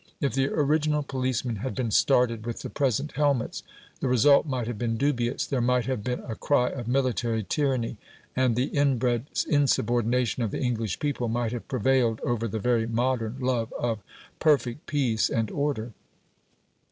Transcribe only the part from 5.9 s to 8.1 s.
been a cry of military tyranny,